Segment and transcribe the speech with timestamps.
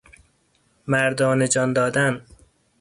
[0.87, 2.21] مردانه جان دادن